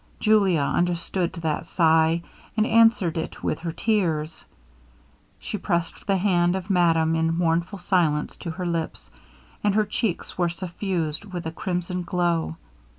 Julia 0.19 0.61
understood 0.61 1.33
that 1.33 1.67
sigh, 1.67 2.23
and 2.57 2.65
answered 2.65 3.19
it 3.19 3.43
with 3.43 3.59
her 3.59 3.71
tears. 3.71 4.45
She 5.37 5.59
pressed 5.59 6.07
the 6.07 6.17
hand 6.17 6.55
of 6.55 6.71
madame 6.71 7.15
in 7.15 7.37
mournful 7.37 7.77
silence 7.77 8.35
to 8.37 8.49
her 8.49 8.65
lips, 8.65 9.11
and 9.63 9.75
her 9.75 9.85
cheeks 9.85 10.39
were 10.39 10.49
suffused 10.49 11.23
with 11.25 11.45
a 11.45 11.51
crimson 11.51 12.01
glow. 12.01 12.55